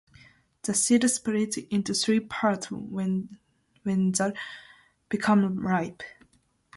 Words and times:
The 0.63 0.73
seeds 0.73 1.13
split 1.13 1.55
into 1.69 1.93
three 1.93 2.21
parts 2.21 2.71
when 2.71 3.37
they 3.85 4.33
become 5.09 5.59
ripe. 5.59 6.01